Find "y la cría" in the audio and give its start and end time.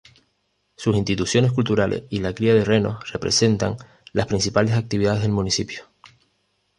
2.09-2.55